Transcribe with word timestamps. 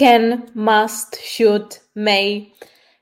Can, 0.00 0.42
must, 0.54 1.16
should, 1.36 1.74
may. 1.94 2.46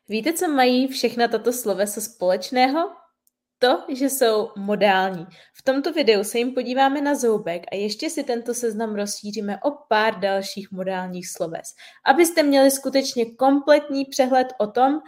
Víte, 0.09 0.33
co 0.33 0.49
mají 0.49 0.89
všechna 0.89 1.29
tato 1.29 1.53
slovesa 1.53 2.01
společného? 2.01 2.91
To, 3.59 3.85
že 3.89 4.11
jsou 4.11 4.51
modální. 4.57 5.27
V 5.55 5.63
tomto 5.63 5.93
videu 5.93 6.25
se 6.25 6.39
jim 6.39 6.55
podíváme 6.55 7.01
na 7.01 7.15
zoubek 7.15 7.63
a 7.73 7.75
ještě 7.77 8.11
si 8.11 8.25
tento 8.25 8.55
seznam 8.55 8.95
rozšíříme 8.95 9.59
o 9.63 9.71
pár 9.89 10.19
dalších 10.19 10.73
modálních 10.73 11.29
sloves, 11.29 11.75
abyste 12.07 12.43
měli 12.43 12.71
skutečně 12.71 13.35
kompletní 13.35 14.05
přehled 14.05 14.49
o 14.59 14.67
tom, 14.67 15.01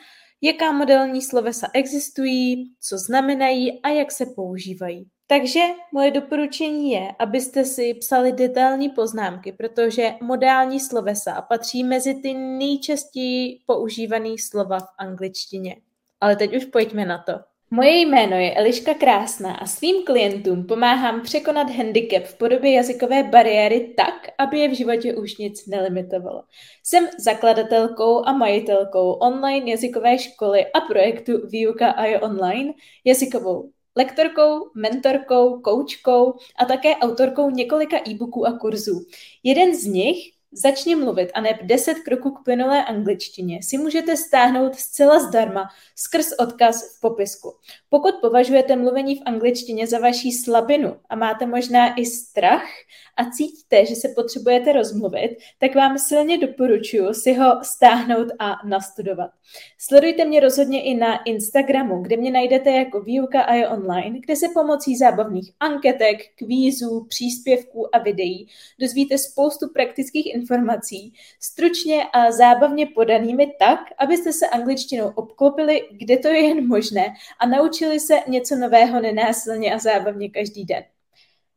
jaká 0.42 0.72
modální 0.72 1.22
slovesa 1.22 1.68
existují, 1.74 2.72
co 2.80 2.98
znamenají 2.98 3.82
a 3.82 3.88
jak 3.88 4.12
se 4.12 4.26
používají. 4.26 5.06
Takže 5.26 5.60
moje 5.92 6.10
doporučení 6.10 6.90
je, 6.90 7.08
abyste 7.18 7.64
si 7.64 7.94
psali 7.94 8.32
detailní 8.32 8.88
poznámky, 8.88 9.52
protože 9.52 10.14
modální 10.22 10.80
slovesa 10.80 11.42
patří 11.42 11.84
mezi 11.84 12.14
ty 12.14 12.34
nejčastěji 12.34 13.60
používané 13.66 14.30
slova 14.38 14.78
v 14.78 14.88
angličtině. 14.98 15.76
Ale 16.20 16.36
teď 16.36 16.56
už 16.56 16.64
pojďme 16.64 17.04
na 17.04 17.18
to. 17.18 17.49
Moje 17.72 18.00
jméno 18.00 18.36
je 18.36 18.54
Eliška 18.54 18.94
Krásná 18.94 19.54
a 19.54 19.66
svým 19.66 20.04
klientům 20.04 20.66
pomáhám 20.66 21.22
překonat 21.22 21.70
handicap 21.70 22.24
v 22.24 22.38
podobě 22.38 22.72
jazykové 22.72 23.22
bariéry 23.22 23.94
tak, 23.96 24.14
aby 24.38 24.58
je 24.58 24.68
v 24.68 24.76
životě 24.76 25.14
už 25.14 25.36
nic 25.36 25.66
nelimitovalo. 25.66 26.42
Jsem 26.84 27.08
zakladatelkou 27.18 28.26
a 28.26 28.32
majitelkou 28.32 29.12
online 29.12 29.70
jazykové 29.70 30.18
školy 30.18 30.66
a 30.66 30.80
projektu 30.80 31.32
Výuka 31.46 31.90
a 31.90 32.04
je 32.04 32.20
online, 32.20 32.72
jazykovou 33.04 33.70
lektorkou, 33.96 34.70
mentorkou, 34.74 35.60
koučkou 35.60 36.34
a 36.58 36.64
také 36.64 36.96
autorkou 36.96 37.50
několika 37.50 37.96
e-booků 38.08 38.46
a 38.46 38.58
kurzů. 38.58 39.06
Jeden 39.42 39.76
z 39.76 39.84
nich 39.84 40.16
Začni 40.52 40.96
mluvit 40.96 41.30
a 41.34 41.40
neb 41.40 41.56
10 41.62 41.94
kroků 41.94 42.30
k 42.30 42.44
plynulé 42.44 42.84
angličtině 42.84 43.62
si 43.62 43.78
můžete 43.78 44.16
stáhnout 44.16 44.74
zcela 44.74 45.28
zdarma 45.28 45.68
skrz 45.96 46.32
odkaz 46.38 46.96
v 46.96 47.00
popisku. 47.00 47.56
Pokud 47.92 48.14
považujete 48.20 48.76
mluvení 48.76 49.16
v 49.16 49.22
angličtině 49.26 49.86
za 49.86 49.98
vaší 49.98 50.32
slabinu 50.32 50.96
a 51.08 51.16
máte 51.16 51.46
možná 51.46 51.94
i 51.94 52.06
strach 52.06 52.68
a 53.16 53.30
cítíte, 53.30 53.86
že 53.86 53.94
se 53.94 54.08
potřebujete 54.08 54.72
rozmluvit, 54.72 55.36
tak 55.58 55.74
vám 55.74 55.98
silně 55.98 56.38
doporučuji 56.38 57.14
si 57.14 57.32
ho 57.32 57.58
stáhnout 57.62 58.28
a 58.38 58.56
nastudovat. 58.66 59.30
Sledujte 59.78 60.24
mě 60.24 60.40
rozhodně 60.40 60.82
i 60.82 60.94
na 60.94 61.22
Instagramu, 61.22 62.02
kde 62.02 62.16
mě 62.16 62.30
najdete 62.30 62.70
jako 62.70 63.00
výuka 63.00 63.42
a 63.42 63.54
je 63.54 63.68
online, 63.68 64.20
kde 64.20 64.36
se 64.36 64.46
pomocí 64.54 64.96
zábavných 64.96 65.52
anketek, 65.60 66.18
kvízů, 66.34 67.06
příspěvků 67.08 67.96
a 67.96 67.98
videí 67.98 68.46
dozvíte 68.80 69.18
spoustu 69.18 69.68
praktických 69.68 70.34
informací, 70.34 71.12
stručně 71.40 72.04
a 72.12 72.30
zábavně 72.30 72.86
podanými 72.86 73.52
tak, 73.58 73.80
abyste 73.98 74.32
se 74.32 74.48
angličtinou 74.48 75.12
obklopili, 75.14 75.88
kde 75.90 76.16
to 76.16 76.28
je 76.28 76.40
jen 76.40 76.68
možné 76.68 77.06
a 77.40 77.46
naučili 77.46 77.79
se 77.86 78.14
něco 78.28 78.56
nového 78.56 79.00
nenásilně 79.00 79.74
a 79.74 79.78
zábavně 79.78 80.30
každý 80.30 80.64
den. 80.64 80.84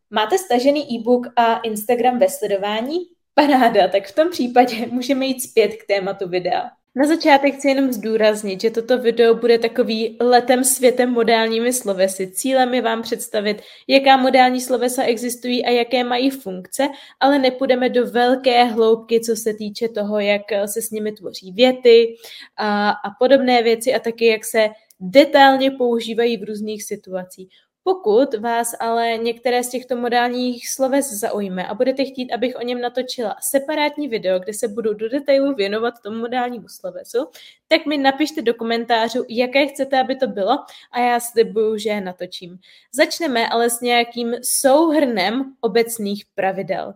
Máte 0.09 0.37
stažený 0.37 0.95
e-book 0.95 1.27
a 1.35 1.59
Instagram 1.59 2.19
ve 2.19 2.29
sledování? 2.29 2.97
Paráda, 3.33 3.87
tak 3.87 4.07
v 4.07 4.15
tom 4.15 4.29
případě 4.29 4.87
můžeme 4.91 5.25
jít 5.25 5.41
zpět 5.41 5.67
k 5.67 5.87
tématu 5.87 6.29
videa. 6.29 6.69
Na 6.95 7.07
začátek 7.07 7.55
chci 7.55 7.67
jenom 7.67 7.93
zdůraznit, 7.93 8.61
že 8.61 8.69
toto 8.69 8.97
video 8.97 9.35
bude 9.35 9.59
takový 9.59 10.17
letem 10.21 10.63
světem 10.63 11.09
modálními 11.09 11.73
slovesy. 11.73 12.31
Cílem 12.31 12.73
je 12.73 12.81
vám 12.81 13.01
představit, 13.01 13.61
jaká 13.87 14.17
modální 14.17 14.61
slovesa 14.61 15.03
existují 15.03 15.65
a 15.65 15.69
jaké 15.69 16.03
mají 16.03 16.29
funkce, 16.29 16.87
ale 17.19 17.39
nepůjdeme 17.39 17.89
do 17.89 18.07
velké 18.07 18.63
hloubky, 18.63 19.19
co 19.19 19.35
se 19.35 19.53
týče 19.53 19.87
toho, 19.89 20.19
jak 20.19 20.41
se 20.65 20.81
s 20.81 20.91
nimi 20.91 21.11
tvoří 21.11 21.51
věty 21.51 22.15
a, 22.57 22.89
a 22.89 23.09
podobné 23.19 23.63
věci 23.63 23.93
a 23.93 23.99
taky 23.99 24.25
jak 24.25 24.45
se 24.45 24.69
detailně 25.03 25.71
používají 25.71 26.37
v 26.37 26.43
různých 26.43 26.83
situacích. 26.83 27.49
Pokud 27.83 28.33
vás 28.33 28.75
ale 28.79 29.17
některé 29.17 29.63
z 29.63 29.69
těchto 29.69 29.95
modálních 29.95 30.69
sloves 30.69 31.11
zaujme 31.11 31.67
a 31.67 31.73
budete 31.73 32.05
chtít, 32.05 32.31
abych 32.31 32.55
o 32.55 32.61
něm 32.61 32.81
natočila 32.81 33.35
separátní 33.41 34.07
video, 34.07 34.39
kde 34.39 34.53
se 34.53 34.67
budu 34.67 34.93
do 34.93 35.09
detailu 35.09 35.55
věnovat 35.55 35.93
tomu 36.03 36.17
modálnímu 36.17 36.67
slovesu, 36.67 37.17
tak 37.67 37.85
mi 37.85 37.97
napište 37.97 38.41
do 38.41 38.53
komentářů, 38.53 39.25
jaké 39.29 39.67
chcete, 39.67 39.99
aby 39.99 40.15
to 40.15 40.27
bylo 40.27 40.51
a 40.91 40.99
já 40.99 41.19
slibuju, 41.19 41.77
že 41.77 41.89
je 41.89 42.01
natočím. 42.01 42.59
Začneme 42.93 43.49
ale 43.49 43.69
s 43.69 43.81
nějakým 43.81 44.33
souhrnem 44.43 45.53
obecných 45.61 46.23
pravidel. 46.35 46.93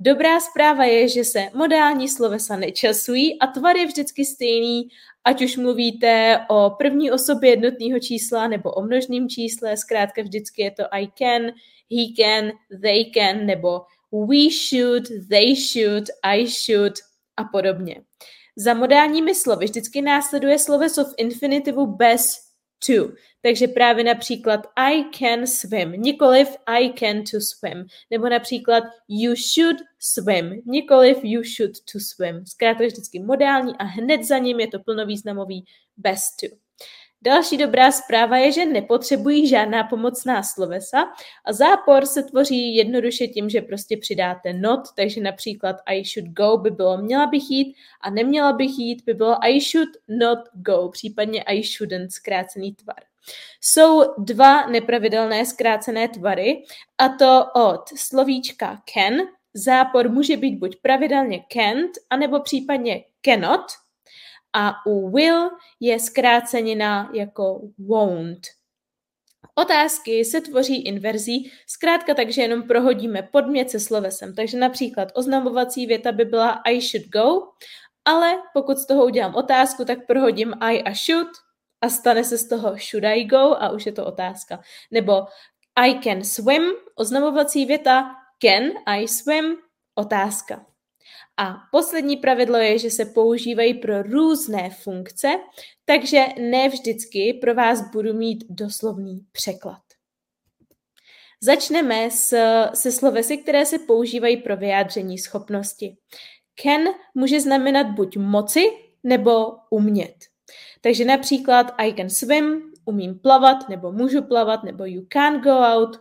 Dobrá 0.00 0.40
zpráva 0.40 0.84
je, 0.84 1.08
že 1.08 1.24
se 1.24 1.40
modální 1.54 2.08
slovesa 2.08 2.56
nečasují 2.56 3.38
a 3.38 3.46
tvar 3.46 3.76
je 3.76 3.86
vždycky 3.86 4.24
stejný, 4.24 4.88
ať 5.24 5.42
už 5.42 5.56
mluvíte 5.56 6.38
o 6.48 6.70
první 6.70 7.10
osobě 7.10 7.50
jednotného 7.50 8.00
čísla 8.00 8.48
nebo 8.48 8.72
o 8.72 8.82
množném 8.82 9.28
čísle, 9.28 9.76
zkrátka 9.76 10.22
vždycky 10.22 10.62
je 10.62 10.70
to 10.70 10.82
I 10.90 11.06
can, 11.06 11.42
he 11.90 12.06
can, 12.16 12.50
they 12.82 13.04
can, 13.14 13.46
nebo 13.46 13.80
we 14.12 14.50
should, 14.68 15.08
they 15.30 15.56
should, 15.56 16.04
I 16.22 16.46
should 16.46 16.92
a 17.36 17.44
podobně. 17.44 18.02
Za 18.56 18.74
modálními 18.74 19.34
slovy 19.34 19.64
vždycky 19.64 20.02
následuje 20.02 20.58
sloveso 20.58 21.04
v 21.04 21.14
infinitivu 21.16 21.86
bez 21.86 22.47
to. 22.86 23.12
Takže 23.42 23.68
právě 23.68 24.04
například 24.04 24.60
I 24.76 25.04
can 25.18 25.46
swim, 25.46 25.92
nikoliv 25.92 26.56
I 26.66 26.92
can 26.98 27.22
to 27.30 27.40
swim. 27.40 27.86
Nebo 28.10 28.28
například 28.28 28.84
you 29.08 29.34
should 29.54 29.76
swim, 29.98 30.62
nikoliv 30.66 31.18
you 31.22 31.42
should 31.56 31.72
to 31.92 31.98
swim. 32.00 32.46
Zkrátka 32.46 32.86
vždycky 32.86 33.18
modální 33.18 33.76
a 33.78 33.84
hned 33.84 34.24
za 34.24 34.38
ním 34.38 34.60
je 34.60 34.66
to 34.66 34.78
plnovýznamový 34.78 35.64
bez 35.96 36.36
to. 36.40 36.67
Další 37.22 37.56
dobrá 37.56 37.92
zpráva 37.92 38.36
je, 38.36 38.52
že 38.52 38.66
nepotřebují 38.66 39.48
žádná 39.48 39.84
pomocná 39.84 40.42
slovesa 40.42 40.98
a 41.44 41.52
zápor 41.52 42.06
se 42.06 42.22
tvoří 42.22 42.74
jednoduše 42.76 43.26
tím, 43.26 43.50
že 43.50 43.60
prostě 43.60 43.96
přidáte 43.96 44.52
not, 44.52 44.80
takže 44.96 45.20
například 45.20 45.76
I 45.86 46.02
should 46.04 46.30
go 46.30 46.56
by 46.56 46.70
bylo 46.70 46.98
měla 46.98 47.26
bych 47.26 47.50
jít 47.50 47.76
a 48.00 48.10
neměla 48.10 48.52
bych 48.52 48.78
jít 48.78 49.04
by 49.04 49.14
bylo 49.14 49.44
I 49.44 49.60
should 49.60 49.88
not 50.08 50.38
go, 50.52 50.88
případně 50.88 51.42
I 51.42 51.62
shouldn't, 51.62 52.12
zkrácený 52.12 52.74
tvar. 52.74 53.00
Jsou 53.60 54.14
dva 54.18 54.66
nepravidelné 54.66 55.46
zkrácené 55.46 56.08
tvary 56.08 56.62
a 56.98 57.08
to 57.08 57.44
od 57.54 57.88
slovíčka 57.96 58.82
can, 58.94 59.14
zápor 59.54 60.08
může 60.08 60.36
být 60.36 60.58
buď 60.58 60.76
pravidelně 60.82 61.44
can't, 61.52 61.90
anebo 62.10 62.40
případně 62.40 63.04
cannot, 63.24 63.66
a 64.52 64.86
u 64.86 65.10
will 65.10 65.50
je 65.80 66.00
zkrácenina 66.00 67.10
jako 67.14 67.60
won't. 67.78 68.46
Otázky 69.54 70.24
se 70.24 70.40
tvoří 70.40 70.82
inverzí, 70.82 71.52
zkrátka 71.66 72.14
takže 72.14 72.42
jenom 72.42 72.62
prohodíme 72.62 73.22
podmět 73.22 73.70
se 73.70 73.80
slovesem. 73.80 74.34
Takže 74.34 74.58
například 74.58 75.08
oznamovací 75.14 75.86
věta 75.86 76.12
by 76.12 76.24
byla 76.24 76.60
I 76.64 76.80
should 76.80 77.08
go, 77.08 77.42
ale 78.04 78.42
pokud 78.52 78.78
z 78.78 78.86
toho 78.86 79.04
udělám 79.04 79.34
otázku, 79.34 79.84
tak 79.84 80.06
prohodím 80.06 80.54
I 80.60 80.82
a 80.82 80.94
should 80.94 81.28
a 81.80 81.88
stane 81.88 82.24
se 82.24 82.38
z 82.38 82.48
toho 82.48 82.76
should 82.90 83.04
I 83.04 83.24
go 83.24 83.38
a 83.38 83.70
už 83.70 83.86
je 83.86 83.92
to 83.92 84.06
otázka. 84.06 84.60
Nebo 84.90 85.26
I 85.76 86.00
can 86.02 86.24
swim, 86.24 86.62
oznamovací 86.94 87.66
věta 87.66 88.14
can 88.42 88.62
I 88.86 89.08
swim, 89.08 89.56
otázka. 89.94 90.67
A 91.36 91.54
poslední 91.72 92.16
pravidlo 92.16 92.58
je, 92.58 92.78
že 92.78 92.90
se 92.90 93.04
používají 93.04 93.74
pro 93.74 94.02
různé 94.02 94.70
funkce, 94.70 95.28
takže 95.84 96.24
ne 96.50 96.68
vždycky 96.68 97.38
pro 97.40 97.54
vás 97.54 97.90
budu 97.90 98.14
mít 98.14 98.44
doslovný 98.50 99.20
překlad. 99.32 99.82
Začneme 101.42 102.10
s, 102.10 102.36
se 102.74 102.92
slovesy, 102.92 103.36
které 103.36 103.66
se 103.66 103.78
používají 103.78 104.36
pro 104.36 104.56
vyjádření 104.56 105.18
schopnosti. 105.18 105.96
Can 106.62 106.80
může 107.14 107.40
znamenat 107.40 107.86
buď 107.86 108.16
moci 108.16 108.64
nebo 109.04 109.46
umět. 109.70 110.14
Takže 110.80 111.04
například 111.04 111.74
I 111.78 111.92
can 111.92 112.10
swim, 112.10 112.72
umím 112.84 113.18
plavat, 113.18 113.68
nebo 113.68 113.92
můžu 113.92 114.22
plavat, 114.22 114.64
nebo 114.64 114.84
you 114.84 115.06
can 115.12 115.40
go 115.40 115.58
out, 115.58 115.96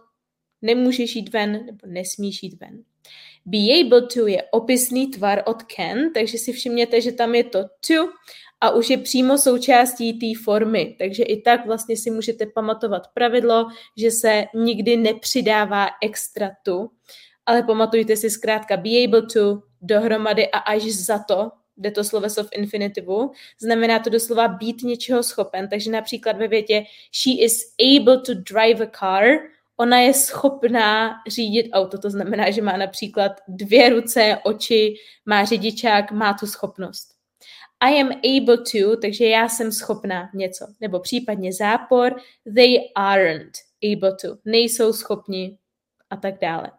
nemůžeš 0.61 1.15
jít 1.15 1.33
ven, 1.33 1.51
nebo 1.51 1.87
nesmíš 1.87 2.43
jít 2.43 2.59
ven. 2.61 2.83
Be 3.47 3.79
able 3.79 4.01
to 4.13 4.27
je 4.27 4.43
opisný 4.51 5.07
tvar 5.07 5.43
od 5.45 5.63
can, 5.63 6.13
takže 6.13 6.37
si 6.37 6.53
všimněte, 6.53 7.01
že 7.01 7.11
tam 7.11 7.35
je 7.35 7.43
to 7.43 7.63
to 7.87 8.09
a 8.61 8.71
už 8.71 8.89
je 8.89 8.97
přímo 8.97 9.37
součástí 9.37 10.19
té 10.19 10.43
formy. 10.43 10.95
Takže 10.99 11.23
i 11.23 11.41
tak 11.41 11.65
vlastně 11.65 11.97
si 11.97 12.11
můžete 12.11 12.45
pamatovat 12.45 13.07
pravidlo, 13.13 13.67
že 13.97 14.11
se 14.11 14.45
nikdy 14.55 14.97
nepřidává 14.97 15.87
extra 16.03 16.51
to, 16.63 16.87
ale 17.45 17.63
pamatujte 17.63 18.17
si 18.17 18.29
zkrátka 18.29 18.77
be 18.77 18.89
able 19.03 19.21
to 19.21 19.61
dohromady 19.81 20.47
a 20.51 20.57
až 20.57 20.83
za 20.83 21.19
to, 21.19 21.51
jde 21.77 21.91
to 21.91 22.03
sloveso 22.03 22.43
v 22.43 22.49
infinitivu, 22.51 23.31
znamená 23.61 23.99
to 23.99 24.09
doslova 24.09 24.47
být 24.47 24.83
něčeho 24.83 25.23
schopen, 25.23 25.67
takže 25.69 25.91
například 25.91 26.37
ve 26.37 26.47
větě 26.47 26.83
she 27.11 27.45
is 27.45 27.73
able 27.79 28.17
to 28.17 28.33
drive 28.33 28.85
a 28.85 28.89
car, 28.99 29.25
ona 29.77 29.99
je 29.99 30.13
schopná 30.13 31.15
řídit 31.27 31.69
auto, 31.73 31.97
to 31.97 32.09
znamená, 32.09 32.51
že 32.51 32.61
má 32.61 32.77
například 32.77 33.31
dvě 33.47 33.89
ruce, 33.89 34.37
oči, 34.43 34.93
má 35.25 35.45
řidičák, 35.45 36.11
má 36.11 36.33
tu 36.33 36.47
schopnost. 36.47 37.07
I 37.79 38.01
am 38.01 38.09
able 38.09 38.57
to, 38.57 38.97
takže 39.01 39.25
já 39.25 39.49
jsem 39.49 39.71
schopná 39.71 40.29
něco. 40.33 40.67
Nebo 40.81 40.99
případně 40.99 41.53
zápor, 41.53 42.15
they 42.55 42.77
aren't 42.95 43.53
able 43.93 44.15
to, 44.21 44.37
nejsou 44.45 44.93
schopni 44.93 45.57
a 46.09 46.15
tak 46.15 46.39
dále. 46.41 46.71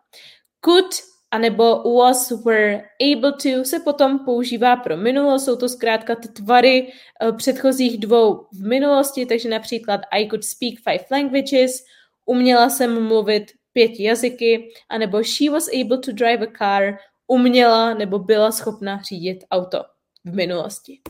Could 0.65 0.95
anebo 1.31 1.83
was, 1.97 2.31
were, 2.45 2.83
able 3.01 3.33
to 3.33 3.65
se 3.65 3.81
potom 3.81 4.25
používá 4.25 4.77
pro 4.77 4.97
minulost, 4.97 5.45
jsou 5.45 5.57
to 5.57 5.69
zkrátka 5.69 6.15
ty 6.15 6.29
tvary 6.29 6.93
uh, 7.23 7.37
předchozích 7.37 7.99
dvou 7.99 8.47
v 8.53 8.67
minulosti, 8.67 9.27
takže 9.27 9.49
například 9.49 10.01
I 10.11 10.29
could 10.29 10.45
speak 10.45 10.75
five 10.85 11.05
languages, 11.11 11.85
uměla 12.29 12.71
jsem 12.71 13.09
mluvit 13.09 13.53
pěti 13.73 14.03
jazyky, 14.03 14.73
anebo 14.89 15.23
she 15.25 15.51
was 15.51 15.69
able 15.69 15.99
to 15.99 16.13
drive 16.13 16.47
a 16.47 16.51
car, 16.59 16.99
uměla 17.27 17.95
nebo 17.95 18.19
byla 18.19 18.53
schopna 18.53 19.03
řídit 19.03 19.39
auto 19.51 19.85
v 20.25 20.35
minulosti. 20.35 21.01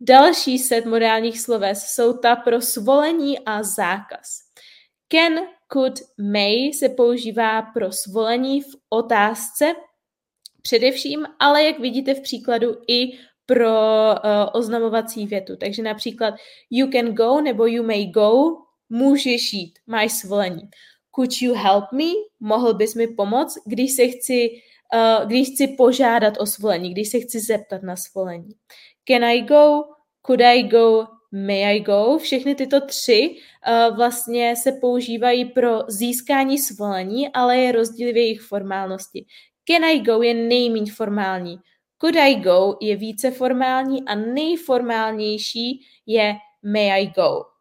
Další 0.00 0.58
set 0.58 0.84
modálních 0.84 1.40
sloves 1.40 1.82
jsou 1.82 2.12
ta 2.18 2.36
pro 2.36 2.60
svolení 2.60 3.38
a 3.38 3.62
zákaz. 3.62 4.38
Can, 5.08 5.32
could, 5.72 5.94
may 6.18 6.72
se 6.72 6.88
používá 6.88 7.62
pro 7.62 7.92
svolení 7.92 8.60
v 8.60 8.74
otázce 8.88 9.74
především, 10.62 11.26
ale 11.38 11.64
jak 11.64 11.78
vidíte 11.78 12.14
v 12.14 12.20
příkladu 12.20 12.76
i 12.88 13.18
pro 13.46 13.68
uh, 13.68 14.20
oznamovací 14.52 15.26
větu. 15.26 15.56
Takže 15.56 15.82
například 15.82 16.34
you 16.70 16.90
can 16.92 17.14
go 17.14 17.40
nebo 17.40 17.66
you 17.66 17.82
may 17.82 18.06
go, 18.06 18.65
můžeš 18.88 19.52
jít, 19.52 19.78
máš 19.86 20.12
svolení. 20.12 20.62
Could 21.16 21.42
you 21.42 21.54
help 21.54 21.84
me? 21.92 22.12
Mohl 22.40 22.74
bys 22.74 22.94
mi 22.94 23.06
pomoct, 23.06 23.58
když 23.66 23.92
se 23.92 24.08
chci, 24.08 24.50
uh, 24.94 25.26
když 25.26 25.48
chci 25.48 25.68
požádat 25.68 26.34
o 26.38 26.46
svolení, 26.46 26.90
když 26.90 27.08
se 27.08 27.20
chci 27.20 27.40
zeptat 27.40 27.82
na 27.82 27.96
svolení. 27.96 28.48
Can 29.08 29.24
I 29.24 29.42
go? 29.42 29.84
Could 30.26 30.40
I 30.40 30.62
go? 30.62 31.06
May 31.32 31.76
I 31.76 31.80
go? 31.80 32.18
Všechny 32.18 32.54
tyto 32.54 32.80
tři 32.80 33.36
uh, 33.68 33.96
vlastně 33.96 34.56
se 34.56 34.72
používají 34.72 35.44
pro 35.44 35.78
získání 35.88 36.58
svolení, 36.58 37.28
ale 37.28 37.58
je 37.58 37.72
rozdíl 37.72 38.12
v 38.12 38.16
jejich 38.16 38.40
formálnosti. 38.40 39.26
Can 39.70 39.84
I 39.84 40.00
go 40.00 40.22
je 40.22 40.34
nejméně 40.34 40.92
formální. 40.92 41.58
Could 42.00 42.16
I 42.16 42.34
go 42.34 42.76
je 42.80 42.96
více 42.96 43.30
formální 43.30 44.02
a 44.02 44.14
nejformálnější 44.14 45.80
je 46.06 46.34
may 46.62 46.92
I 46.92 47.06
go. 47.06 47.55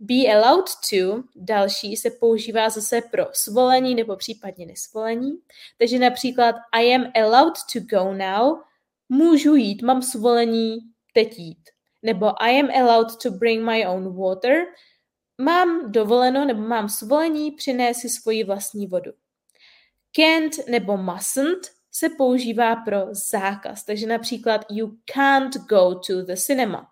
Be 0.00 0.32
allowed 0.34 0.66
to, 0.90 1.22
další, 1.36 1.96
se 1.96 2.10
používá 2.10 2.70
zase 2.70 3.00
pro 3.00 3.26
svolení 3.32 3.94
nebo 3.94 4.16
případně 4.16 4.66
nesvolení. 4.66 5.32
Takže 5.78 5.98
například 5.98 6.54
I 6.72 6.94
am 6.94 7.12
allowed 7.14 7.54
to 7.72 7.80
go 7.80 8.12
now, 8.12 8.58
můžu 9.08 9.54
jít, 9.54 9.82
mám 9.82 10.02
svolení 10.02 10.78
teď 11.14 11.38
jít 11.38 11.70
nebo 12.02 12.42
I 12.42 12.60
am 12.60 12.70
allowed 12.70 13.16
to 13.22 13.30
bring 13.30 13.64
my 13.64 13.86
own 13.86 14.16
water, 14.16 14.66
mám 15.38 15.92
dovoleno 15.92 16.44
nebo 16.44 16.60
mám 16.60 16.88
svolení 16.88 17.50
přinést 17.50 17.98
si 17.98 18.08
svoji 18.08 18.44
vlastní 18.44 18.86
vodu. 18.86 19.12
Can't 20.16 20.68
nebo 20.68 20.96
mustn't 20.96 21.60
se 21.92 22.08
používá 22.08 22.76
pro 22.76 22.98
zákaz, 23.30 23.84
takže 23.84 24.06
například 24.06 24.66
you 24.70 24.96
can't 25.14 25.56
go 25.56 25.94
to 25.94 26.22
the 26.22 26.36
cinema. 26.36 26.88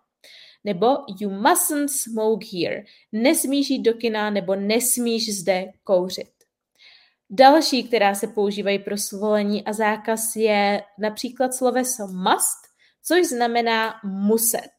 Nebo 0.63 0.87
you 1.19 1.29
mustn't 1.29 1.91
smoke 1.91 2.45
here. 2.53 2.83
Nesmíš 3.11 3.69
jít 3.69 3.81
do 3.81 3.93
kina 3.93 4.29
nebo 4.29 4.55
nesmíš 4.55 5.39
zde 5.39 5.65
kouřit. 5.83 6.31
Další, 7.29 7.83
která 7.83 8.15
se 8.15 8.27
používají 8.27 8.79
pro 8.79 8.97
svolení 8.97 9.65
a 9.65 9.73
zákaz, 9.73 10.35
je 10.35 10.83
například 10.99 11.53
sloveso 11.53 12.07
must, 12.07 12.59
což 13.03 13.27
znamená 13.27 13.93
muset. 14.03 14.69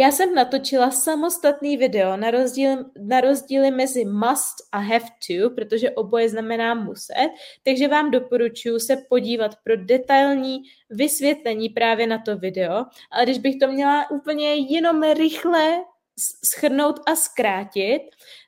Já 0.00 0.10
jsem 0.10 0.34
natočila 0.34 0.90
samostatný 0.90 1.76
video 1.76 2.16
na, 2.16 2.30
rozdíl, 2.30 2.84
na 3.00 3.20
rozdíly 3.20 3.70
mezi 3.70 4.04
must 4.04 4.54
a 4.72 4.78
have 4.78 5.04
to, 5.26 5.50
protože 5.50 5.90
oboje 5.90 6.28
znamená 6.28 6.74
muset, 6.74 7.30
takže 7.64 7.88
vám 7.88 8.10
doporučuji 8.10 8.80
se 8.80 8.96
podívat 9.08 9.56
pro 9.64 9.76
detailní 9.76 10.58
vysvětlení 10.90 11.68
právě 11.68 12.06
na 12.06 12.18
to 12.18 12.38
video. 12.38 12.84
Ale 13.10 13.24
když 13.24 13.38
bych 13.38 13.56
to 13.56 13.66
měla 13.66 14.10
úplně 14.10 14.54
jenom 14.54 15.02
rychle 15.02 15.84
schrnout 16.54 17.00
a 17.06 17.14
zkrátit, 17.16 18.02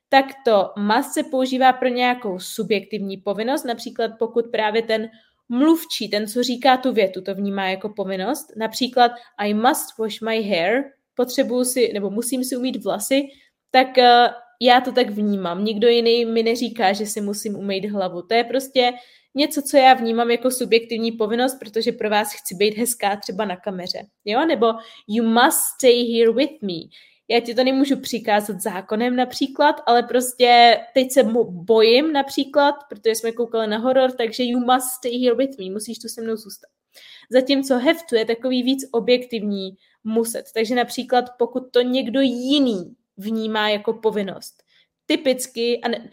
tak 0.09 0.27
to 0.45 0.71
must 0.77 1.13
se 1.13 1.23
používá 1.23 1.73
pro 1.73 1.89
nějakou 1.89 2.39
subjektivní 2.39 3.17
povinnost, 3.17 3.65
například 3.65 4.11
pokud 4.19 4.47
právě 4.53 4.83
ten 4.83 5.09
mluvčí, 5.49 6.09
ten, 6.09 6.27
co 6.27 6.43
říká 6.43 6.77
tu 6.77 6.93
větu, 6.93 7.21
to 7.23 7.35
vnímá 7.35 7.69
jako 7.69 7.89
povinnost. 7.89 8.53
Například 8.57 9.13
I 9.39 9.55
must 9.55 9.99
wash 9.99 10.21
my 10.21 10.43
hair, 10.43 10.83
potřebuju 11.15 11.65
si, 11.65 11.91
nebo 11.93 12.11
musím 12.11 12.45
si 12.45 12.57
umít 12.57 12.85
vlasy, 12.85 13.23
tak 13.71 13.89
uh, 13.99 14.35
já 14.61 14.81
to 14.81 14.93
tak 14.93 15.11
vnímám. 15.11 15.65
Nikdo 15.65 15.89
jiný 15.89 16.25
mi 16.25 16.43
neříká, 16.43 16.93
že 16.93 17.07
si 17.07 17.21
musím 17.21 17.57
umýt 17.57 17.85
hlavu. 17.85 18.23
To 18.23 18.35
je 18.35 18.45
prostě 18.45 18.93
něco, 19.35 19.63
co 19.63 19.77
já 19.77 19.95
vnímám 19.95 20.31
jako 20.31 20.51
subjektivní 20.51 21.13
povinnost, 21.13 21.59
protože 21.59 21.93
pro 21.93 22.11
vás 22.11 22.33
chci 22.33 22.55
být 22.55 22.79
hezká 22.79 23.17
třeba 23.17 23.45
na 23.45 23.57
kameře. 23.57 24.07
Jo? 24.25 24.47
Nebo 24.47 24.67
you 25.09 25.25
must 25.25 25.59
stay 25.59 26.03
here 26.03 26.33
with 26.33 26.63
me. 26.63 26.89
Já 27.29 27.41
ti 27.41 27.55
to 27.55 27.65
nemůžu 27.65 28.01
přikázat 28.01 28.61
zákonem 28.61 29.17
například, 29.17 29.77
ale 29.87 30.03
prostě 30.03 30.81
teď 30.95 31.13
se 31.13 31.23
bojím 31.49 32.13
například, 32.13 32.75
protože 32.89 33.15
jsme 33.15 33.33
koukali 33.33 33.67
na 33.67 33.79
horor, 33.79 34.13
takže 34.13 34.45
you 34.45 34.61
must 34.61 34.89
stay 34.99 35.19
here 35.19 35.35
with 35.35 35.59
me, 35.59 35.71
musíš 35.71 35.99
tu 35.99 36.09
se 36.09 36.23
mnou 36.23 36.37
zůstat. 36.37 36.82
Zatímco 37.31 37.79
have 37.79 37.99
to 38.09 38.17
je 38.17 38.25
takový 38.25 38.63
víc 38.63 38.89
objektivní, 38.93 39.71
muset. 40.05 40.45
Takže 40.55 40.75
například 40.75 41.25
pokud 41.39 41.73
to 41.73 41.83
někdo 41.83 42.21
jiný 42.21 42.97
vnímá 43.17 43.69
jako 43.69 43.93
povinnost, 43.93 44.63
typicky, 45.07 45.81
a 45.81 45.89
ne, 45.89 46.11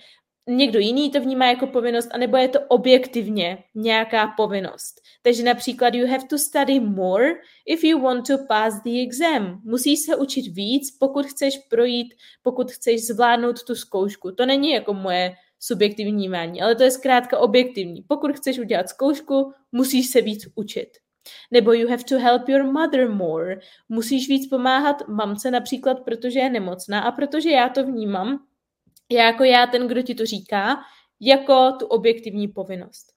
někdo 0.47 0.79
jiný 0.79 1.11
to 1.11 1.21
vnímá 1.21 1.45
jako 1.45 1.67
povinnost, 1.67 2.09
anebo 2.11 2.37
je 2.37 2.47
to 2.47 2.59
objektivně 2.67 3.63
nějaká 3.75 4.27
povinnost. 4.37 5.01
Takže 5.21 5.43
například 5.43 5.93
you 5.93 6.07
have 6.07 6.27
to 6.29 6.37
study 6.37 6.79
more 6.79 7.33
if 7.65 7.83
you 7.83 7.99
want 8.01 8.27
to 8.27 8.37
pass 8.47 8.81
the 8.83 9.01
exam. 9.01 9.61
Musíš 9.65 9.99
se 9.99 10.15
učit 10.15 10.47
víc, 10.47 10.97
pokud 10.97 11.25
chceš 11.25 11.57
projít, 11.69 12.13
pokud 12.43 12.71
chceš 12.71 13.07
zvládnout 13.07 13.63
tu 13.63 13.75
zkoušku. 13.75 14.31
To 14.31 14.45
není 14.45 14.71
jako 14.71 14.93
moje 14.93 15.35
subjektivní 15.59 16.11
vnímání, 16.11 16.61
ale 16.61 16.75
to 16.75 16.83
je 16.83 16.91
zkrátka 16.91 17.37
objektivní. 17.37 18.01
Pokud 18.07 18.35
chceš 18.35 18.59
udělat 18.59 18.89
zkoušku, 18.89 19.53
musíš 19.71 20.07
se 20.07 20.21
víc 20.21 20.47
učit. 20.55 20.89
Nebo 21.51 21.73
you 21.73 21.89
have 21.89 22.03
to 22.03 22.19
help 22.19 22.49
your 22.49 22.63
mother 22.63 23.09
more. 23.09 23.59
Musíš 23.89 24.29
víc 24.29 24.49
pomáhat 24.49 25.07
mamce 25.07 25.51
například, 25.51 25.99
protože 25.99 26.39
je 26.39 26.49
nemocná 26.49 27.01
a 27.01 27.11
protože 27.11 27.49
já 27.49 27.69
to 27.69 27.85
vnímám, 27.85 28.39
já 29.11 29.25
jako 29.25 29.43
já 29.43 29.67
ten, 29.67 29.87
kdo 29.87 30.01
ti 30.01 30.15
to 30.15 30.25
říká, 30.25 30.77
jako 31.21 31.71
tu 31.79 31.85
objektivní 31.85 32.47
povinnost. 32.47 33.13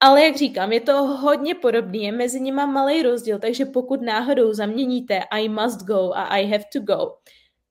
Ale 0.00 0.24
jak 0.24 0.36
říkám, 0.36 0.72
je 0.72 0.80
to 0.80 0.92
hodně 1.02 1.54
podobné, 1.54 1.98
je 1.98 2.12
mezi 2.12 2.40
nimi 2.40 2.66
malý 2.66 3.02
rozdíl, 3.02 3.38
takže 3.38 3.64
pokud 3.64 4.02
náhodou 4.02 4.52
zaměníte 4.52 5.20
I 5.30 5.48
must 5.48 5.80
go 5.80 6.12
a 6.14 6.22
I 6.22 6.46
have 6.46 6.64
to 6.72 6.80
go, 6.80 7.14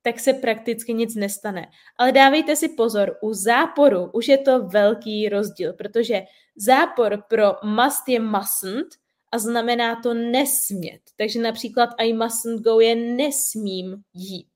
tak 0.06 0.20
se 0.20 0.32
prakticky 0.32 0.94
nic 0.94 1.14
nestane. 1.14 1.66
Ale 1.98 2.12
dávejte 2.12 2.56
si 2.56 2.68
pozor, 2.68 3.18
u 3.22 3.34
záporu 3.34 4.10
už 4.12 4.28
je 4.28 4.38
to 4.38 4.62
velký 4.62 5.28
rozdíl, 5.28 5.72
protože 5.72 6.22
zápor 6.56 7.22
pro 7.28 7.54
must 7.64 8.08
je 8.08 8.20
mustn't 8.20 8.86
a 9.32 9.38
znamená 9.38 10.00
to 10.02 10.14
nesmět. 10.14 11.00
Takže 11.16 11.40
například 11.40 11.90
I 11.98 12.12
mustn't 12.12 12.60
go 12.60 12.80
je 12.80 12.94
nesmím 12.94 13.96
jít. 14.14 14.52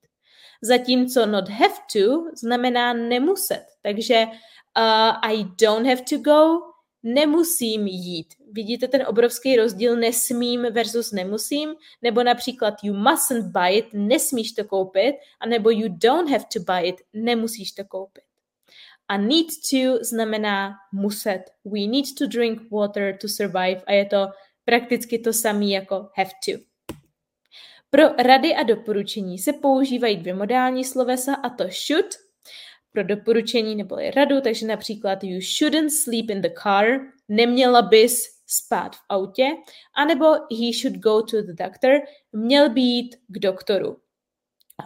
Zatímco 0.61 1.25
not 1.25 1.49
have 1.49 1.75
to 1.93 2.23
znamená 2.41 2.93
nemuset. 2.93 3.65
Takže 3.81 4.25
uh, 4.25 5.13
I 5.21 5.43
don't 5.61 5.87
have 5.87 6.01
to 6.09 6.17
go, 6.17 6.59
nemusím 7.03 7.87
jít. 7.87 8.33
Vidíte 8.51 8.87
ten 8.87 9.05
obrovský 9.07 9.55
rozdíl 9.55 9.95
nesmím 9.95 10.61
versus 10.71 11.11
nemusím? 11.11 11.75
Nebo 12.01 12.23
například 12.23 12.73
you 12.83 12.93
mustn't 12.93 13.45
buy 13.45 13.77
it, 13.77 13.85
nesmíš 13.93 14.51
to 14.51 14.63
koupit, 14.63 15.15
a 15.39 15.45
nebo 15.45 15.69
you 15.69 15.87
don't 15.89 16.29
have 16.29 16.45
to 16.53 16.59
buy 16.59 16.87
it, 16.87 16.95
nemusíš 17.13 17.71
to 17.71 17.85
koupit. 17.85 18.23
A 19.07 19.17
need 19.17 19.47
to 19.71 20.03
znamená 20.03 20.73
muset. 20.91 21.43
We 21.65 21.79
need 21.79 22.05
to 22.17 22.27
drink 22.27 22.71
water 22.71 23.17
to 23.21 23.27
survive 23.27 23.81
a 23.87 23.91
je 23.91 24.05
to 24.05 24.27
prakticky 24.65 25.19
to 25.19 25.33
samé 25.33 25.65
jako 25.65 26.09
have 26.15 26.31
to. 26.45 26.51
Pro 27.89 28.03
rady 28.17 28.55
a 28.55 28.63
doporučení 28.63 29.39
se 29.39 29.53
používají 29.53 30.17
dvě 30.17 30.33
modální 30.33 30.85
slovesa 30.85 31.35
a 31.35 31.49
to 31.49 31.63
should 31.63 32.05
pro 32.91 33.03
doporučení 33.03 33.75
nebo 33.75 33.95
radu, 34.15 34.41
takže 34.41 34.67
například 34.67 35.23
you 35.23 35.39
shouldn't 35.57 35.93
sleep 35.93 36.29
in 36.29 36.41
the 36.41 36.49
car, 36.63 36.85
neměla 37.29 37.81
bys 37.81 38.23
spát 38.47 38.95
v 38.95 38.99
autě, 39.09 39.47
anebo 39.95 40.25
he 40.25 40.73
should 40.81 40.97
go 40.97 41.21
to 41.21 41.41
the 41.41 41.53
doctor, 41.53 41.91
měl 42.31 42.69
být 42.69 43.15
k 43.27 43.39
doktoru. 43.39 43.97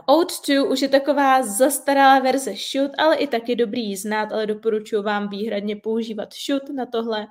Ode 0.05 0.33
to 0.45 0.65
už 0.65 0.81
je 0.81 0.87
taková 0.87 1.43
zastaralá 1.43 2.19
verze 2.19 2.53
should, 2.71 2.91
ale 2.97 3.15
i 3.15 3.27
tak 3.27 3.49
je 3.49 3.55
dobrý 3.55 3.89
ji 3.89 3.97
znát, 3.97 4.31
ale 4.31 4.45
doporučuji 4.45 5.03
vám 5.03 5.29
výhradně 5.29 5.75
používat 5.75 6.33
should 6.45 6.69
na 6.69 6.85
tohle. 6.85 7.27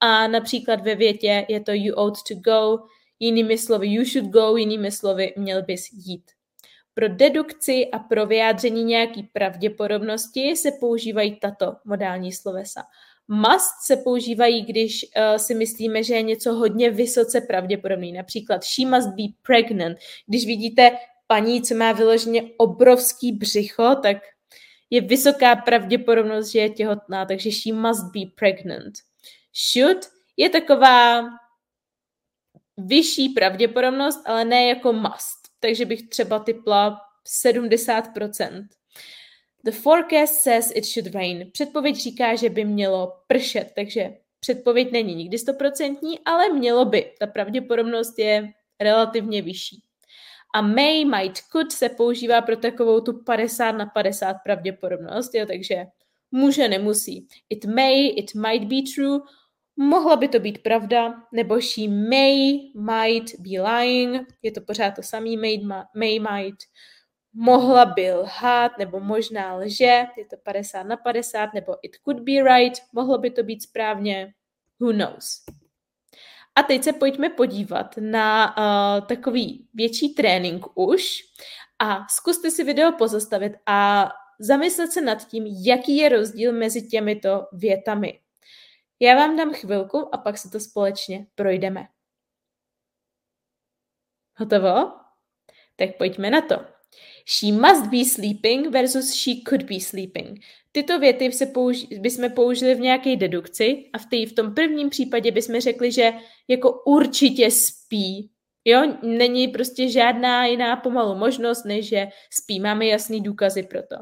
A 0.00 0.26
například 0.26 0.80
ve 0.80 0.94
větě 0.94 1.46
je 1.48 1.60
to 1.60 1.72
you 1.74 1.94
ought 1.94 2.18
to 2.28 2.34
go, 2.34 2.78
jinými 3.18 3.58
slovy 3.58 3.88
you 3.88 4.04
should 4.04 4.30
go, 4.30 4.56
jinými 4.56 4.92
slovy 4.92 5.34
měl 5.36 5.62
bys 5.62 5.88
jít. 5.92 6.30
Pro 6.94 7.08
dedukci 7.08 7.90
a 7.92 7.98
pro 7.98 8.26
vyjádření 8.26 8.84
nějaký 8.84 9.22
pravděpodobnosti 9.22 10.56
se 10.56 10.72
používají 10.80 11.36
tato 11.36 11.76
modální 11.84 12.32
slovesa. 12.32 12.82
Must 13.28 13.74
se 13.86 13.96
používají, 13.96 14.64
když 14.64 15.04
uh, 15.04 15.36
si 15.36 15.54
myslíme, 15.54 16.02
že 16.02 16.14
je 16.14 16.22
něco 16.22 16.54
hodně 16.54 16.90
vysoce 16.90 17.40
pravděpodobný. 17.40 18.12
Například 18.12 18.64
she 18.64 18.88
must 18.88 19.08
be 19.08 19.22
pregnant. 19.42 19.98
Když 20.26 20.46
vidíte 20.46 20.90
paní, 21.26 21.62
co 21.62 21.74
má 21.74 21.92
vyloženě 21.92 22.42
obrovský 22.56 23.32
břicho, 23.32 23.94
tak 24.02 24.16
je 24.90 25.00
vysoká 25.00 25.56
pravděpodobnost, 25.56 26.48
že 26.48 26.58
je 26.58 26.70
těhotná, 26.70 27.26
takže 27.26 27.50
she 27.52 27.74
must 27.74 28.04
be 28.04 28.20
pregnant. 28.34 28.94
Should 29.72 29.98
je 30.36 30.50
taková 30.50 31.22
vyšší 32.76 33.28
pravděpodobnost, 33.28 34.22
ale 34.26 34.44
ne 34.44 34.66
jako 34.66 34.92
must. 34.92 35.39
Takže 35.60 35.84
bych 35.84 36.08
třeba 36.08 36.38
typla 36.38 37.00
70%. 37.44 38.66
The 39.64 39.70
forecast 39.70 40.42
says 40.42 40.72
it 40.74 40.84
should 40.84 41.14
rain. 41.14 41.50
Předpověď 41.52 41.96
říká, 41.96 42.34
že 42.34 42.50
by 42.50 42.64
mělo 42.64 43.12
pršet, 43.26 43.72
takže 43.74 44.16
předpověď 44.40 44.92
není 44.92 45.14
nikdy 45.14 45.38
stoprocentní, 45.38 46.18
ale 46.24 46.48
mělo 46.48 46.84
by. 46.84 47.12
Ta 47.18 47.26
pravděpodobnost 47.26 48.18
je 48.18 48.48
relativně 48.80 49.42
vyšší. 49.42 49.82
A 50.54 50.62
may, 50.62 51.04
might, 51.04 51.38
could 51.52 51.72
se 51.72 51.88
používá 51.88 52.40
pro 52.40 52.56
takovou 52.56 53.00
tu 53.00 53.22
50 53.24 53.72
na 53.72 53.86
50 53.86 54.36
pravděpodobnost, 54.44 55.34
jo, 55.34 55.46
takže 55.46 55.84
může, 56.30 56.68
nemusí. 56.68 57.26
It 57.50 57.64
may, 57.64 58.08
it 58.08 58.34
might 58.34 58.64
be 58.64 58.76
true, 58.94 59.18
mohla 59.76 60.16
by 60.16 60.28
to 60.28 60.40
být 60.40 60.62
pravda, 60.62 61.22
nebo 61.32 61.60
she 61.60 61.88
may, 61.88 62.58
might 62.74 63.40
be 63.40 63.62
lying, 63.62 64.28
je 64.42 64.52
to 64.52 64.60
pořád 64.60 64.90
to 64.90 65.02
samý, 65.02 65.36
may, 65.36 65.58
may, 65.94 66.18
might, 66.18 66.58
mohla 67.32 67.84
by 67.84 68.12
lhát, 68.12 68.72
nebo 68.78 69.00
možná 69.00 69.54
lže, 69.54 70.06
je 70.16 70.24
to 70.30 70.36
50 70.42 70.82
na 70.82 70.96
50, 70.96 71.54
nebo 71.54 71.76
it 71.82 71.96
could 72.04 72.20
be 72.20 72.32
right, 72.32 72.78
mohlo 72.92 73.18
by 73.18 73.30
to 73.30 73.42
být 73.42 73.62
správně, 73.62 74.34
who 74.80 74.92
knows. 74.92 75.44
A 76.54 76.62
teď 76.62 76.82
se 76.82 76.92
pojďme 76.92 77.28
podívat 77.28 77.94
na 78.00 78.56
uh, 78.56 79.06
takový 79.06 79.68
větší 79.74 80.14
trénink 80.14 80.66
už. 80.74 81.18
A 81.78 82.06
zkuste 82.10 82.50
si 82.50 82.64
video 82.64 82.92
pozastavit 82.92 83.52
a 83.66 84.10
zamyslet 84.40 84.92
se 84.92 85.00
nad 85.00 85.28
tím, 85.28 85.46
jaký 85.46 85.96
je 85.96 86.08
rozdíl 86.08 86.52
mezi 86.52 86.88
těmito 86.88 87.46
větami. 87.52 88.20
Já 89.00 89.14
vám 89.14 89.36
dám 89.36 89.54
chvilku 89.54 90.14
a 90.14 90.18
pak 90.18 90.38
se 90.38 90.50
to 90.50 90.60
společně 90.60 91.26
projdeme. 91.34 91.88
Hotovo? 94.36 94.92
Tak 95.76 95.96
pojďme 95.98 96.30
na 96.30 96.40
to. 96.40 96.56
She 97.26 97.52
must 97.52 97.90
be 97.90 98.04
sleeping 98.04 98.66
versus 98.66 99.14
she 99.14 99.32
could 99.48 99.62
be 99.62 99.80
sleeping. 99.80 100.44
Tyto 100.72 100.98
věty 100.98 101.32
se 101.32 101.46
použi- 101.46 102.00
bychom 102.00 102.32
použili 102.32 102.74
v 102.74 102.80
nějaké 102.80 103.16
dedukci 103.16 103.90
a 103.92 103.98
v, 103.98 104.06
tý, 104.06 104.26
v 104.26 104.32
tom 104.32 104.54
prvním 104.54 104.90
případě 104.90 105.30
bychom 105.30 105.60
řekli, 105.60 105.92
že 105.92 106.12
jako 106.48 106.82
určitě 106.86 107.50
spí. 107.50 108.30
Jo, 108.64 108.96
není 109.02 109.48
prostě 109.48 109.88
žádná 109.88 110.46
jiná 110.46 110.76
pomalu 110.76 111.14
možnost, 111.14 111.64
než 111.64 111.88
že 111.88 112.08
spí. 112.30 112.60
Máme 112.60 112.86
jasný 112.86 113.20
důkazy 113.20 113.62
pro 113.62 113.82
to. 113.82 113.96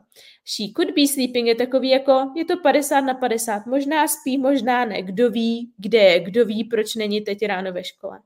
She 0.44 0.72
could 0.76 0.94
be 0.94 1.08
sleeping 1.08 1.46
je 1.48 1.54
takový 1.54 1.88
jako, 1.88 2.32
je 2.36 2.44
to 2.44 2.56
50 2.56 3.00
na 3.00 3.14
50. 3.14 3.66
Možná 3.66 4.08
spí, 4.08 4.38
možná 4.38 4.84
ne. 4.84 5.02
Kdo 5.02 5.30
ví, 5.30 5.72
kde 5.76 5.98
je, 5.98 6.20
kdo 6.20 6.44
ví, 6.44 6.64
proč 6.64 6.94
není 6.94 7.20
teď 7.20 7.46
ráno 7.46 7.72
ve 7.72 7.84
škole. 7.84 8.20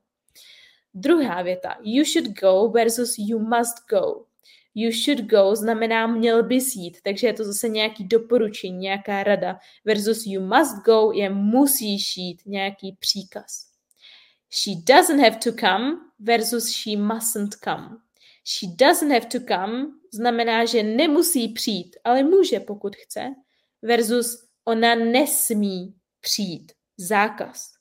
Druhá 0.93 1.41
věta. 1.41 1.77
You 1.83 2.05
should 2.05 2.39
go 2.39 2.69
versus 2.69 3.15
you 3.17 3.39
must 3.39 3.75
go 3.89 4.25
you 4.75 4.91
should 4.91 5.21
go 5.21 5.55
znamená 5.55 6.07
měl 6.07 6.43
bys 6.43 6.75
jít, 6.75 6.97
takže 7.03 7.27
je 7.27 7.33
to 7.33 7.43
zase 7.43 7.69
nějaký 7.69 8.03
doporučení, 8.03 8.77
nějaká 8.77 9.23
rada, 9.23 9.59
versus 9.85 10.25
you 10.25 10.41
must 10.41 10.85
go 10.85 11.11
je 11.11 11.29
musíš 11.29 12.17
jít, 12.17 12.41
nějaký 12.45 12.97
příkaz. 12.99 13.73
She 14.49 14.75
doesn't 14.85 15.19
have 15.19 15.35
to 15.43 15.51
come 15.51 15.97
versus 16.23 16.71
she 16.71 16.97
mustn't 16.97 17.55
come. 17.63 17.97
She 18.43 18.67
doesn't 18.75 19.11
have 19.11 19.25
to 19.25 19.39
come 19.39 19.87
znamená, 20.13 20.65
že 20.65 20.83
nemusí 20.83 21.47
přijít, 21.47 21.95
ale 22.03 22.23
může, 22.23 22.59
pokud 22.59 22.95
chce, 22.95 23.35
versus 23.81 24.49
ona 24.65 24.95
nesmí 24.95 25.95
přijít. 26.21 26.71
Zákaz. 26.97 27.73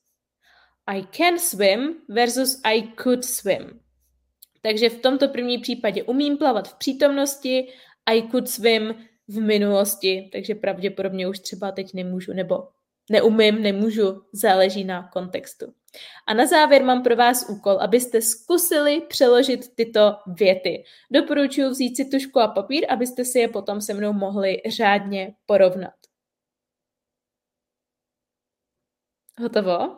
I 0.86 1.02
can 1.16 1.38
swim 1.38 1.94
versus 2.08 2.60
I 2.64 2.82
could 3.02 3.24
swim. 3.24 3.80
Takže 4.62 4.90
v 4.90 5.00
tomto 5.00 5.28
prvním 5.28 5.60
případě 5.60 6.02
umím 6.02 6.36
plavat 6.36 6.68
v 6.68 6.74
přítomnosti, 6.74 7.68
I 8.06 8.22
could 8.30 8.48
swim 8.48 8.94
v 9.28 9.40
minulosti, 9.40 10.28
takže 10.32 10.54
pravděpodobně 10.54 11.28
už 11.28 11.38
třeba 11.38 11.72
teď 11.72 11.94
nemůžu, 11.94 12.32
nebo 12.32 12.68
neumím, 13.10 13.62
nemůžu, 13.62 14.22
záleží 14.32 14.84
na 14.84 15.08
kontextu. 15.08 15.74
A 16.26 16.34
na 16.34 16.46
závěr 16.46 16.84
mám 16.84 17.02
pro 17.02 17.16
vás 17.16 17.48
úkol, 17.48 17.78
abyste 17.80 18.22
zkusili 18.22 19.00
přeložit 19.00 19.74
tyto 19.74 20.16
věty. 20.26 20.84
Doporučuji 21.10 21.68
vzít 21.68 21.96
si 21.96 22.04
tušku 22.04 22.40
a 22.40 22.48
papír, 22.48 22.86
abyste 22.88 23.24
si 23.24 23.38
je 23.38 23.48
potom 23.48 23.80
se 23.80 23.94
mnou 23.94 24.12
mohli 24.12 24.62
řádně 24.68 25.34
porovnat. 25.46 25.94
Hotovo? 29.38 29.96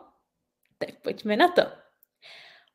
Tak 0.77 1.01
pojďme 1.01 1.37
na 1.37 1.47
to. 1.47 1.61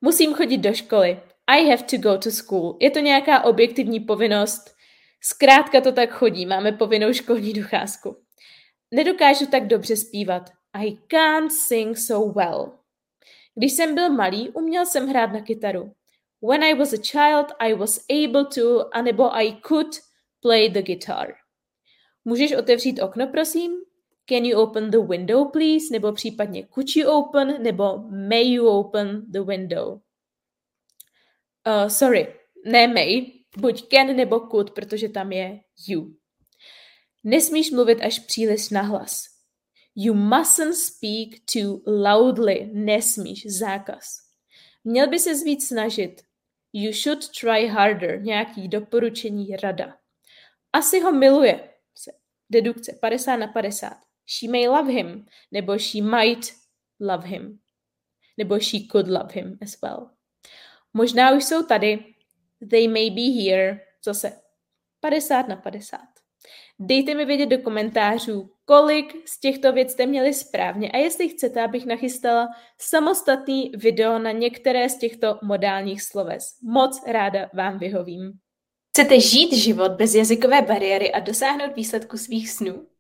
Musím 0.01 0.35
chodit 0.35 0.59
do 0.59 0.75
školy. 0.75 1.23
I 1.47 1.71
have 1.71 1.83
to 1.83 1.97
go 1.97 2.19
to 2.19 2.31
school. 2.31 2.77
Je 2.81 2.91
to 2.91 2.99
nějaká 2.99 3.45
objektivní 3.45 4.01
povinnost. 4.01 4.77
Zkrátka 5.23 5.81
to 5.81 5.93
tak 5.93 6.11
chodí, 6.11 6.47
máme 6.47 6.73
povinnou 6.73 7.13
školní 7.13 7.53
docházku. 7.53 8.25
Nedokážu 8.91 9.47
tak 9.47 9.67
dobře 9.67 9.97
zpívat. 9.97 10.51
I 10.73 10.99
can't 11.09 11.53
sing 11.53 11.99
so 11.99 12.33
well. 12.33 12.73
Když 13.55 13.73
jsem 13.73 13.95
byl 13.95 14.11
malý, 14.11 14.51
uměl 14.51 14.87
jsem 14.87 15.07
hrát 15.09 15.33
na 15.33 15.41
kytaru. 15.41 15.93
When 16.49 16.65
I 16.65 16.75
was 16.75 16.93
a 16.93 16.97
child, 16.97 17.53
I 17.59 17.75
was 17.75 18.07
able 18.11 18.45
to, 18.45 18.97
anebo 18.97 19.37
I 19.37 19.57
could 19.69 19.97
play 20.41 20.71
the 20.71 20.83
guitar. 20.83 21.35
Můžeš 22.25 22.53
otevřít 22.53 23.03
okno, 23.03 23.27
prosím? 23.27 23.73
Can 24.29 24.45
you 24.45 24.61
open 24.61 24.91
the 24.91 24.99
window, 24.99 25.51
please? 25.51 25.87
Nebo 25.93 26.13
případně 26.13 26.67
could 26.75 26.97
you 26.97 27.11
open, 27.11 27.63
nebo 27.63 27.99
may 28.29 28.53
you 28.53 28.69
open 28.69 29.23
the 29.29 29.41
window? 29.41 30.01
Uh, 31.67 31.89
sorry, 31.89 32.35
ne 32.67 32.89
may, 32.89 33.33
buď 33.57 33.89
can 33.89 34.17
nebo 34.17 34.41
could, 34.41 34.71
protože 34.71 35.09
tam 35.09 35.33
je 35.33 35.61
you. 35.89 36.20
Nesmíš 37.25 37.71
mluvit 37.71 38.01
až 38.03 38.19
příliš 38.19 38.71
nahlas. 38.71 39.25
You 39.95 40.15
mustn't 40.15 40.77
speak 40.77 41.41
too 41.53 41.81
loudly. 41.87 42.71
Nesmíš, 42.73 43.47
zákaz. 43.47 44.05
Měl 44.85 45.09
by 45.09 45.19
se 45.19 45.35
víc 45.45 45.69
snažit. 45.69 46.23
You 46.73 46.93
should 46.93 47.29
try 47.41 47.67
harder. 47.67 48.23
Nějaký 48.23 48.69
doporučení, 48.69 49.57
rada. 49.57 49.97
Asi 50.73 51.01
ho 51.01 51.13
miluje. 51.13 51.71
Dedukce 52.51 52.93
50 53.01 53.37
na 53.37 53.47
50. 53.47 53.93
She 54.27 54.51
may 54.51 54.69
love 54.69 54.93
him. 54.93 55.27
Nebo 55.51 55.79
she 55.79 56.03
might 56.03 56.55
love 57.01 57.29
him. 57.29 57.61
Nebo 58.37 58.61
she 58.61 58.79
could 58.93 59.09
love 59.09 59.33
him 59.33 59.59
as 59.63 59.81
well. 59.81 60.11
Možná 60.93 61.33
už 61.33 61.45
jsou 61.45 61.63
tady. 61.63 62.15
They 62.71 62.89
may 62.89 63.11
be 63.11 63.43
here. 63.43 63.81
Zase 64.05 64.41
50 65.01 65.49
na 65.49 65.57
50. 65.57 66.20
Dejte 66.83 67.15
mi 67.15 67.25
vědět 67.25 67.47
do 67.47 67.59
komentářů, 67.59 68.51
kolik 68.65 69.29
z 69.29 69.41
těchto 69.41 69.73
věcí 69.73 69.93
jste 69.93 70.07
měli 70.07 70.35
správně 70.35 70.91
a 70.91 70.97
jestli 70.97 71.29
chcete, 71.29 71.63
abych 71.63 71.87
nachystala 71.87 72.49
samostatný 72.79 73.73
video 73.77 74.19
na 74.19 74.31
některé 74.31 74.89
z 74.89 74.99
těchto 74.99 75.39
modálních 75.43 76.03
sloves. 76.03 76.45
Moc 76.63 77.03
ráda 77.07 77.51
vám 77.55 77.79
vyhovím. 77.79 78.33
Chcete 78.91 79.21
žít 79.21 79.53
život 79.53 79.93
bez 79.93 80.15
jazykové 80.15 80.63
bariéry 80.63 81.13
a 81.13 81.21
dosáhnout 81.21 81.77
výsledku 81.77 82.17
svých 82.17 82.51
snů? 82.51 82.87